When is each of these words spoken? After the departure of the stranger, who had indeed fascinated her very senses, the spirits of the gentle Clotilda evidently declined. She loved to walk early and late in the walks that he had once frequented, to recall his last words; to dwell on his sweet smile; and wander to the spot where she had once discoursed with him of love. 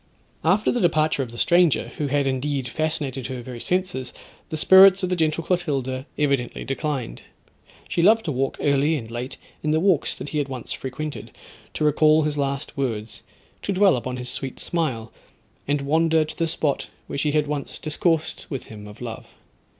After 0.43 0.71
the 0.71 0.81
departure 0.81 1.21
of 1.21 1.31
the 1.31 1.37
stranger, 1.37 1.89
who 1.99 2.07
had 2.07 2.25
indeed 2.25 2.67
fascinated 2.67 3.27
her 3.27 3.43
very 3.43 3.59
senses, 3.59 4.13
the 4.49 4.57
spirits 4.57 5.03
of 5.03 5.09
the 5.09 5.15
gentle 5.15 5.43
Clotilda 5.43 6.07
evidently 6.17 6.65
declined. 6.65 7.21
She 7.87 8.01
loved 8.01 8.25
to 8.25 8.31
walk 8.31 8.57
early 8.59 8.95
and 8.95 9.11
late 9.11 9.37
in 9.61 9.69
the 9.69 9.79
walks 9.79 10.15
that 10.15 10.29
he 10.29 10.39
had 10.39 10.47
once 10.49 10.73
frequented, 10.73 11.29
to 11.75 11.83
recall 11.83 12.23
his 12.23 12.35
last 12.35 12.75
words; 12.75 13.21
to 13.61 13.71
dwell 13.71 13.95
on 14.03 14.17
his 14.17 14.29
sweet 14.29 14.59
smile; 14.59 15.11
and 15.67 15.81
wander 15.81 16.25
to 16.25 16.35
the 16.35 16.47
spot 16.47 16.87
where 17.05 17.19
she 17.19 17.33
had 17.33 17.45
once 17.45 17.77
discoursed 17.77 18.49
with 18.49 18.63
him 18.69 18.87
of 18.87 19.01
love. 19.01 19.27